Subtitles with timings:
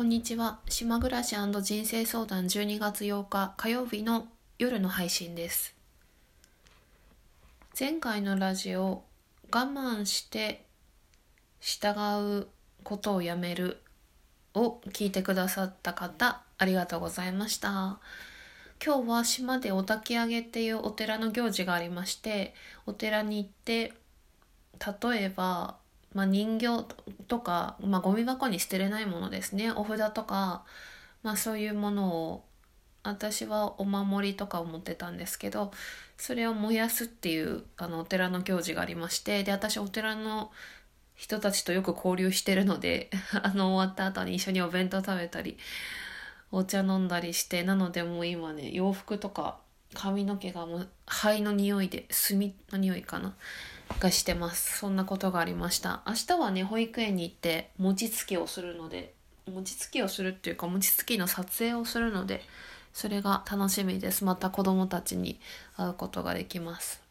[0.00, 0.60] こんにちは。
[0.66, 4.28] 島暮らし人生相談12月8日火曜日の
[4.58, 5.74] 夜の配信です。
[7.78, 9.02] 前回のラジオ
[9.52, 10.64] 我慢して
[11.60, 11.94] 従
[12.40, 12.48] う
[12.82, 13.82] ことをやめる
[14.54, 17.98] を聞いてくださった方ありがとうございました。
[18.82, 22.54] 今日は島でお焚き上げっていうお寺の行事がありまして
[22.86, 23.92] お寺に行って
[24.80, 25.76] 例えば
[26.14, 26.84] まあ、人形
[27.28, 29.70] とか、まあ、ゴミ箱に捨てれないものですね。
[29.70, 30.64] お札とか、
[31.22, 32.44] まあ、そういうものを
[33.02, 35.72] 私はお守りとかを持ってたんですけど
[36.18, 40.50] それを燃やすっていうあのお寺の行事がありましてで私お寺の
[41.14, 43.10] 人たちとよく交流してるので
[43.42, 45.58] あの終わった後に一緒にお弁当食べたり
[46.52, 49.58] お茶飲んだりしてなのでもう今ね洋服とか
[49.94, 52.38] 髪の毛がもう灰の匂いで炭
[52.70, 53.34] の匂いかな。
[53.98, 54.78] がしてます。
[54.78, 56.02] そんなことがありました。
[56.06, 59.14] 明日はね保育園に行って餅つきをするので
[59.52, 62.42] 餅つきをするっていうか餅つきの撮影をするので
[62.92, 64.24] それが楽しみです。
[64.24, 65.40] また子供たちに
[65.76, 67.02] 会うことができます。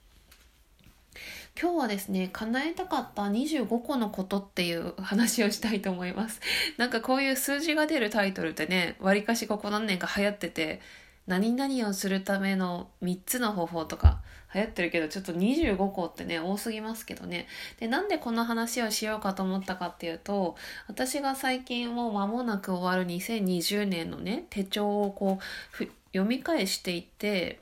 [1.59, 6.39] 今日はですね叶えたかった25個のことっていう話をしたいと思います。
[6.77, 10.81] なんかこういう数字が出るタイトルってねわりかしここ何年か流行ってて
[11.29, 14.19] 何々をするための3つの方法とか
[14.53, 17.47] 流行ってるけどちょっと25個ってね多すぎますけどね。
[17.79, 20.55] でなんでこの話をしようかと思ったかっていうと
[20.87, 25.37] 私が最近もう間もなく終わる2020年のね手帳をこ
[25.79, 27.59] う読み返していって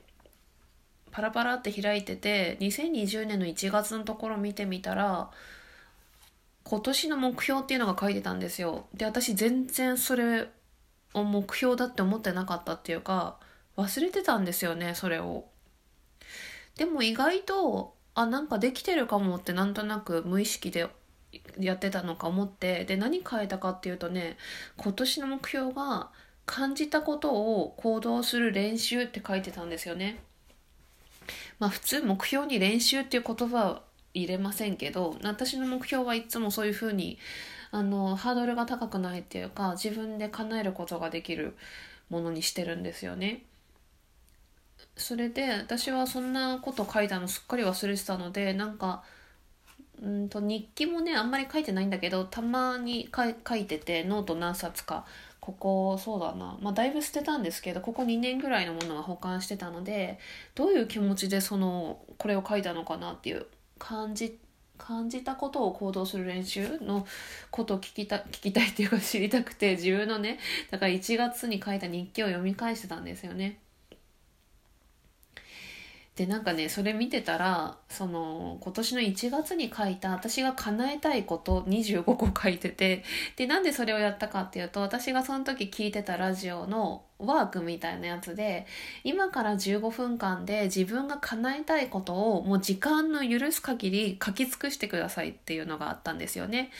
[1.10, 5.30] パラパラって開いてて2020年の1月のところ見てみたら
[6.64, 8.86] 今年の目標っていうのが書いてたんですよ。
[8.94, 10.48] で私全然それ
[11.12, 13.36] を目標だって思ってなかったっていうか
[13.78, 15.46] 忘れてたんですよねそれを。
[16.76, 20.88] でも意外とあなんかできてるかもってなんとなく無意識で
[21.58, 24.36] やってたのか思ってで何変えたかっていうとね
[24.76, 26.10] 今年の目標が
[26.44, 30.18] 感じたことを行動する練習って書いてたんですよね。
[31.60, 33.82] まあ普通目標に練習っていう言葉は
[34.14, 37.18] 入れませんけど私の目標はいつもそういうふうに
[37.70, 41.56] あのハードルが高くないっていうか自分で叶えることができる
[42.08, 43.44] ものにしてるんですよね。
[44.96, 49.02] それで私はそんなこと書いたのすっかり忘れてたのでなんか
[50.02, 55.04] うんと日記もねあんまり書いてないんだけどたまに書いててノート何冊か。
[55.40, 56.58] ここそうだな。
[56.60, 60.18] まあだいぶ捨てたんですけどここ2年ぐらいのものは保管してたので
[60.54, 63.46] どういう気持ちでそのこれを書いたのかなっていう
[63.78, 64.38] 感じ
[64.76, 66.78] 感じたことを行動する練習？
[66.80, 67.06] の
[67.50, 70.38] ことを聞きた聞きたいっていうか知りたくて自分のね
[70.70, 73.58] だから1月に書いた日記を読み返してたんですよね。
[76.18, 83.04] でなんかねそれ見てたらその今年の1月に書いた私が叶えたいこと25個書いてて
[83.36, 88.66] でなんでそれをやったかっていうと私がその時聞いてたラジオのワークみたいなやつで
[89.04, 96.72] 今から15分間で自分が叶えたいことをもう時間の許す限り書き尽くしてくださいっていうのがあったんですよね。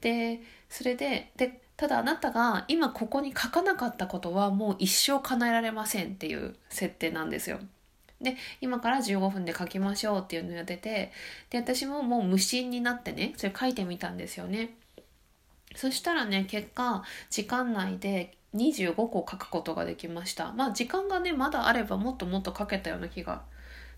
[0.00, 0.40] で
[0.70, 7.58] それででただあなたが今ここに書かなかったことはもう一生叶えられませんっていう設定なんですよ。
[8.26, 11.12] で今から15分で書きましょうっていうのをやってて
[11.48, 14.74] で私ももう無心になってねそれ書いてみたんですよね。
[15.76, 20.52] そしたらね結果時間内で25個書くことができました。
[20.52, 23.42] まあ時間がねまだあればもっともっと書けたような気が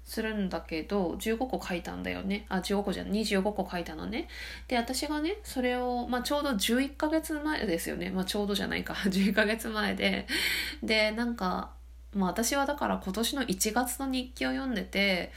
[0.04, 2.44] するんだけど15個書いたんだよね。
[2.50, 4.28] あ15個じゃない25個書いたのね。
[4.66, 8.10] で私がねそれを、まあ、ちょうど11ヶ月前ですよね。
[8.10, 8.92] まあちょうどじゃないか。
[9.08, 10.26] 11ヶ月前で。
[10.82, 11.77] でなんか
[12.18, 15.32] まあ私はだから今年の1月の日記を読んでて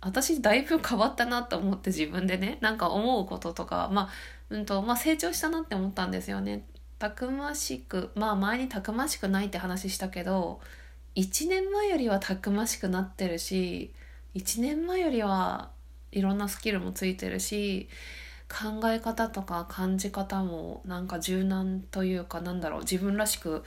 [0.00, 4.08] 私だいぶ変わったなと思って自分でねなんか思うこととかまあ,、
[4.50, 6.64] うんとまあ、成長したなって思ったんですよね。
[6.98, 10.60] たくましくまあ前にたくましくないって話したけど
[11.16, 13.94] 1年前よりはたくましくなってるし
[14.34, 15.70] 1年前よりは
[16.12, 17.88] いろんなスキルもついてるし
[18.50, 23.64] 考え方とか感じ方もなんか柔軟というかなんだろう自分らしく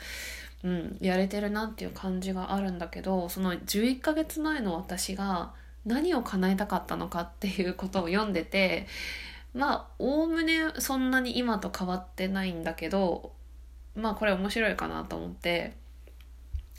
[0.63, 5.54] うん、やれてるなっていう感じがあるんだけどその11ヶ月前の私が
[5.86, 8.88] 何を叶えたかったのかっていうことを読んでて
[9.54, 13.33] まあおおむねそんなに今と変わってないんだけど
[13.95, 15.75] まあこれ面白いかなと思って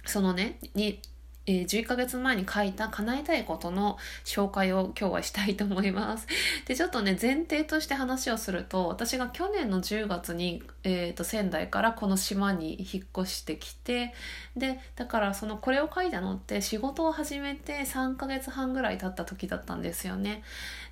[0.06, 1.00] そのねに
[1.46, 6.26] えー、11ヶ月前に書いた叶えたいことの紹介を今日はしたいと思います。
[6.66, 14.14] で、ちょっとね、前提として話をすると、私が去年の10月に、えーと、仙台からこの島に引っ越してきて、
[14.56, 20.42] で、だからそのこれを書いたのって仕事を始めて3ヶ月半ぐらい経った時だったんですよね。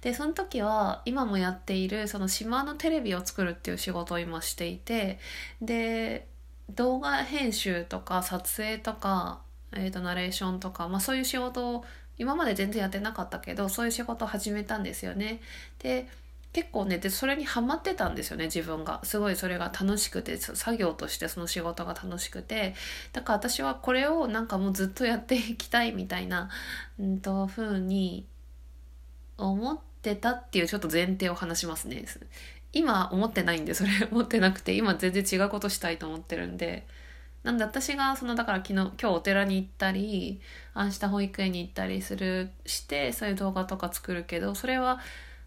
[0.02, 5.18] で、その時は今もやっているその島のテレビを作るっていう仕事を今していて、
[5.62, 6.26] で、
[6.70, 9.40] 動画編集とか撮影とか、
[9.74, 11.84] えー、とナレーションとか、まあ、そういう仕事を
[12.18, 15.40] 今まで全然やってなかったけどそういう仕事を始めたんですよね。
[15.78, 16.08] で
[16.52, 19.00] 結構ねでそれにハマってたんですよね自分が。
[19.04, 22.74] すごいそれが楽しくて作業としてその仕事が楽しくて。
[23.12, 26.50] だから私はこれをなんかもうずっとやっていきたいみたいな
[26.98, 28.26] うんと風に
[29.38, 32.04] 思ってたっていうちょっと前提を話しますね。
[32.74, 33.90] 今思ってないんでそれ。
[34.10, 36.86] 思ってなくて今全然違うことしたいと思ってるんで。
[37.42, 40.40] なんで私がそのだから昨日今日お寺に行ったり
[40.76, 45.00] 明日保育園に行ったりするしてそういう動画とか作るけどそれは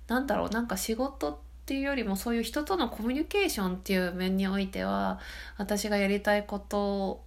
[0.08, 5.20] 何だろうなんか仕事っていうよりもそういう人とのコミュニケーションっていう面においては
[5.58, 7.24] 私がやりたいこと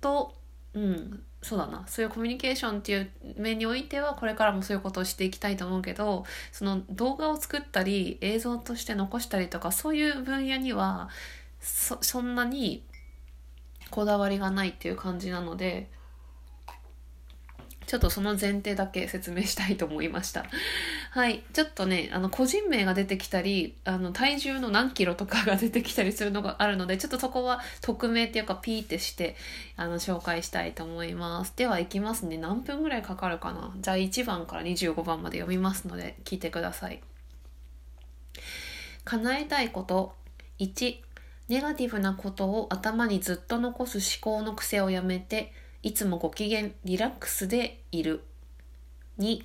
[0.00, 0.34] と
[0.74, 11.10] うんそうだなそういうコミュニケーションっていう面においてはこれからもそういうことをしていきたいと思うけどその動画を作ったり映像として残したりとかそういう分野には
[11.60, 12.82] そそんなに
[13.94, 15.88] こだわりがないっていう感じなので
[17.86, 20.46] ちょっとその前提だけ説明したいと思いました。
[21.10, 21.44] はい。
[21.52, 29.36] ちょっとね、あの、個人名が出てきたり、あの、体重の何キロとかが出てきたりするのがあるので、ちょっとそこは匿名っていうか、ピーってして、
[29.76, 31.52] あの、紹介したいと思います。
[31.56, 32.38] では、いきますね。
[32.38, 33.72] 何分ぐらいかかるかな？
[33.78, 37.02] じゃあ、1番から25番まで読みますので、聞いてください。
[39.04, 40.14] 叶えたいこと。
[40.58, 40.96] 1、
[41.48, 45.52] ネガティブなことを頭にずっと残す思考の癖をやめて、
[45.82, 48.22] いつもご機嫌リラックスでいる。
[49.18, 49.44] 2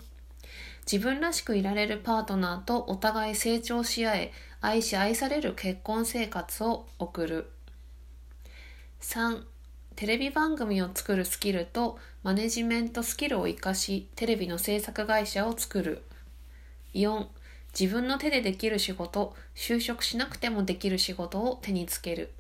[0.92, 4.32] 自分らしくいられるパートナーとお互い成長し合え
[4.62, 7.52] 愛し愛される結婚生活を送る。
[9.02, 9.44] 3
[9.96, 16.04] テレビ番組を作るスキルとマネジメントスキルを生かしテレビの制作会社を作る。
[16.94, 17.28] 4
[17.78, 22.32] 自分の手でできる仕事就職しなくてもできる仕事を手につける。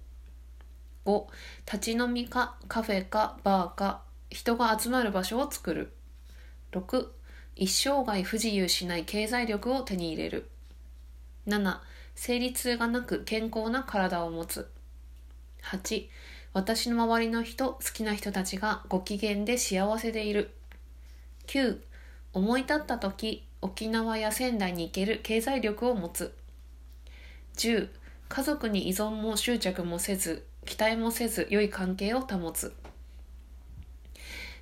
[1.05, 1.25] 5
[1.65, 5.93] 立ち飲みかカフェかバーか人が集まる場所を作る。
[6.71, 7.07] 6
[7.55, 10.49] 一生涯不自由しない経済力を手に入れる。
[11.47, 11.79] 7
[12.15, 14.69] 生理痛がなく健康な体を持つ。
[15.63, 16.07] 8
[16.53, 20.51] 私の周りの人好きな人たちがご機嫌で幸せでいる。
[21.47, 21.79] 9
[22.33, 26.33] 思い立った時沖縄や仙台に行ける経済力を持つ。
[27.55, 27.89] 10
[28.29, 32.73] 家族に依存も執着もせず期待もせず良い関係を保つ。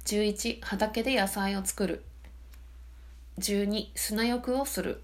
[0.06, 2.04] 11畑で野菜を作る。
[3.40, 5.02] 12砂浴をする。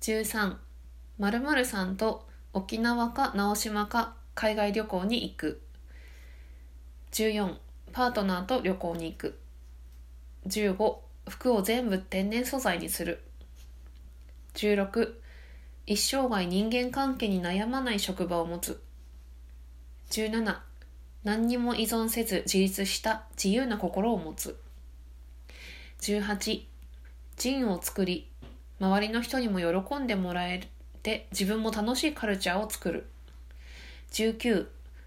[0.00, 0.56] 13
[1.18, 5.62] 〇〇さんと沖縄か直島か海外旅行に行く。
[7.12, 7.56] 14
[7.92, 9.38] パートナーと旅行に行く。
[10.48, 10.96] 15
[11.28, 13.22] 服を全部天然素材にする。
[14.54, 15.14] 16
[15.86, 18.82] 一生涯人間関係に悩まない職場を持つ。
[20.10, 20.58] 17
[21.24, 24.58] 何にも依存せず自立した自由な心を持つ。
[26.00, 26.62] 18
[27.36, 28.28] ジンを作り
[28.80, 30.68] 周りの人にも喜んでもらえ
[31.02, 33.06] て自分も楽しいカルチャーを作る。
[34.10, 34.66] 19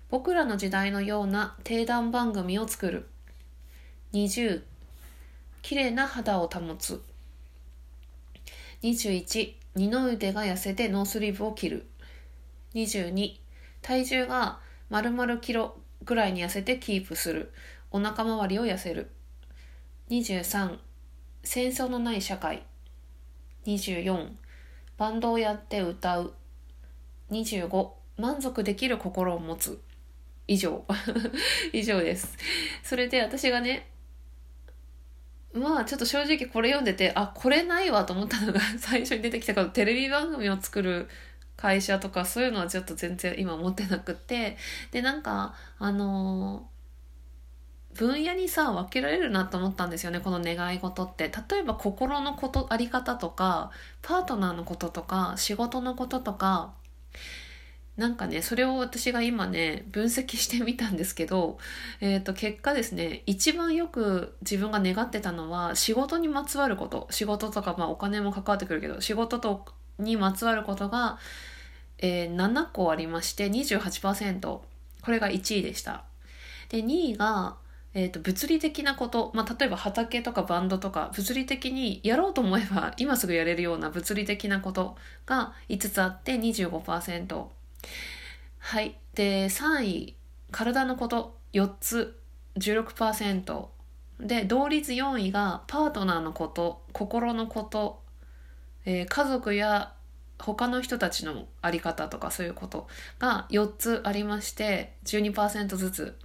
[0.10, 3.08] 僕らの時代のような定談番組を作る。
[4.14, 4.64] 20
[5.66, 7.02] 綺麗な肌を保つ。
[8.84, 11.88] 21二の腕が痩せてノースリーブを切る。
[12.76, 13.38] 22
[13.82, 14.60] 体重が
[14.92, 17.52] 丸々キロぐらいに痩せてキープする。
[17.90, 19.10] お腹周りを痩せる。
[20.12, 20.78] 23
[21.44, 22.62] 戦争のない社会。
[23.66, 24.34] 24
[25.00, 26.36] バンドをやって歌う。
[27.32, 29.82] 25満足できる心を持つ。
[30.46, 30.86] 以上。
[31.74, 32.38] 以上です。
[32.84, 33.95] それで私がね
[35.56, 41.08] まあちょっと正直これ読んでてあこれないわと思ったのが 最初に出てきたからテレビ番組を作る
[41.56, 44.58] 会社とかそういうのはちょっと全然今持ってなくて。
[44.92, 46.70] でなんかあの
[47.94, 51.32] 分野にさ分けられるなと思ったんですよねこの願い事って。
[51.50, 53.72] 例えば心のことあり方とか
[54.02, 56.74] パートナーのこととか仕事のこととか。
[57.98, 61.58] なんかねそれを私が今ね分析してみたんですけど、
[62.02, 67.08] えー、と結果ですね一番よく自分が願ってたのは仕事にまつわること。
[67.10, 69.66] 仕事とか、まあ、お金も関わってくるけど仕事と
[69.98, 71.20] にまつわることが、
[72.00, 74.66] えー、7個ありまして28%こ
[75.08, 76.04] れが1位でした。
[76.70, 77.56] で2位が、
[77.94, 87.46] えーと、物理的なこと、まあ、例えば畑とかバンドとか物理的にやろうと思えば今すぐやれるような物理的なことが5つあって25%
[88.60, 88.98] はい。
[89.14, 90.16] で3位
[90.52, 92.20] 体のこと4つ
[92.58, 93.68] 16%
[94.20, 98.04] で同率4位がパートナーのこと心のこと。
[98.88, 99.94] えー、家族や
[100.38, 102.88] 他の人たちのあり方とかそういうこと
[103.20, 106.18] が4つありまして12%ずつ。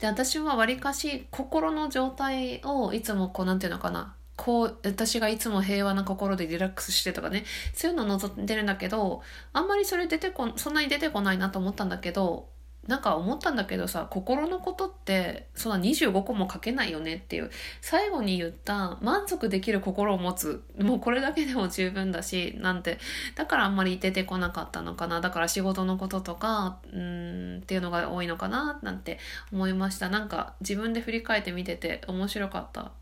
[0.00, 9.22] で私はわりかし心の状態をいつもこうなんていうのかなこう私がいつも平和な心でリラックスしてとかねそういうの望んでるんだけど
[9.52, 12.48] あんまりそれ出てこそんなに出てこないなと思ったんだけど
[12.86, 17.50] なんか思ったんだけどさ心のことってそんな25個も書けないよねっていう。
[17.80, 20.62] 最後に言った満足できる心を持つ。
[20.78, 22.98] もうこれだけでも十分だしなんて。
[23.36, 25.20] だからあんまり出てこなかったのかな。
[25.20, 29.18] だから仕事のこととかうんっていうのが多いのかななんて
[29.52, 30.10] 思いました。
[30.10, 32.92] なんか自分で振り返ってみてて面白かった。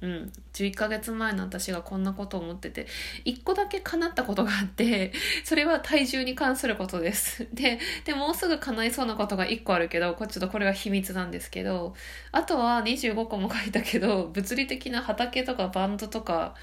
[0.00, 2.86] うん、11ヶ月前の私がこんなことを思ってて
[3.24, 5.12] 1個だけ叶ったことがあって
[5.44, 7.48] それは体重に関することです。
[7.52, 11.96] ででもうすぐ叶いそうなことが1個あるけどこれちょっとこれは秘密なんですけど
[12.30, 16.54] あとは25個も書いたけど物理的な畑とかバンドとか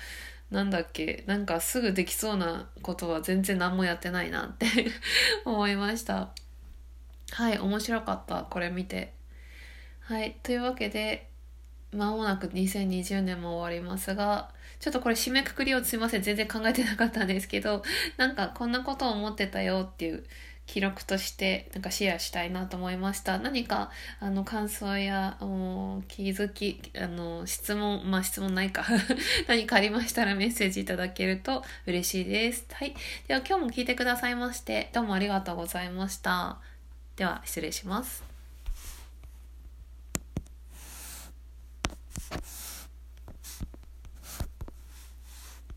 [0.49, 4.67] なんだっけなんかすぐできそうなことは全然何もやってないなって
[5.43, 6.29] 思いました。
[7.31, 8.43] はい面白かった。
[8.43, 9.13] これ見て。
[9.99, 11.29] はいというわけで
[11.95, 14.49] 間もなく2020年も終わりますが、
[14.79, 17.83] ちょっとこれ締めくくりをすいません、全然考えてなかったんですけど、
[18.17, 20.25] なんかこんなことを思ってたよっていう
[20.67, 23.39] 記録としてなんかシェアしたいなと思いました。
[23.39, 25.37] 何かあの感想や
[26.07, 28.85] 気づき、あの質問、まあ質問ないか
[29.47, 32.65] 何かありましたらメッセージいただけると嬉しいです。
[32.71, 32.95] はい。
[33.27, 36.57] では今日も聞いてくださいまして、どうもありがとうございました。
[37.15, 38.34] では失礼します。